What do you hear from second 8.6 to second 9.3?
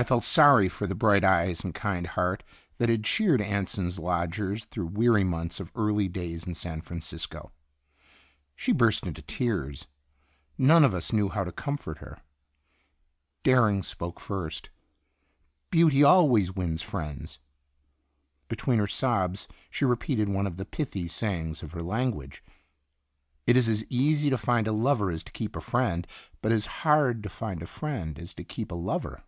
burst into